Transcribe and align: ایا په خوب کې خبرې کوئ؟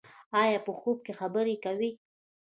ایا 0.41 0.59
په 0.65 0.71
خوب 0.79 0.97
کې 1.05 1.13
خبرې 1.19 1.55
کوئ؟ 1.63 1.91